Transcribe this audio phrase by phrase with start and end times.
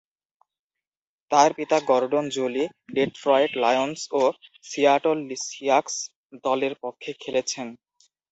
[1.31, 2.65] তাঁর পিতা Gordon Jolly
[2.95, 4.21] Detroit Lions ও
[4.65, 5.17] সিয়াটল
[5.45, 5.95] সিয়াক্স
[6.45, 7.67] দলের পক্ষে খেলেছেন।